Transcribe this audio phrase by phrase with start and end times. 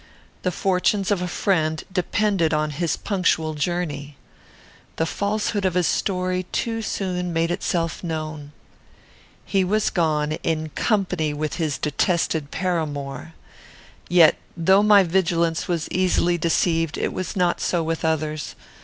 [0.41, 4.17] The fortunes of a friend depended on his punctual journey.
[4.95, 8.51] The falsehood of his story too soon made itself known.
[9.45, 13.33] He was gone, in company with his detested paramour!
[14.09, 18.55] "Yet, though my vigilance was easily deceived, it was not so with others.